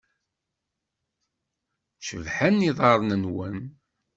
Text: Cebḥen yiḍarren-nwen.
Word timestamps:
Cebḥen 2.07 2.65
yiḍarren-nwen. 2.65 3.59